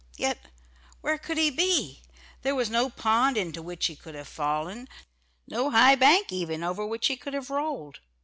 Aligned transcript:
Yet 0.17 0.39
where 1.01 1.19
could 1.19 1.37
he 1.37 1.51
be? 1.51 2.01
There 2.41 2.55
was 2.55 2.71
no 2.71 2.89
pond 2.89 3.37
into 3.37 3.61
which 3.61 3.85
he 3.85 3.95
could 3.95 4.15
have 4.15 4.27
fallen 4.27 4.89
no 5.47 5.69
high 5.69 5.93
bank 5.93 6.31
even, 6.31 6.63
over 6.63 6.83
which 6.83 7.05
he 7.05 7.15
could 7.15 7.35
have 7.35 7.51
rolled. 7.51 7.99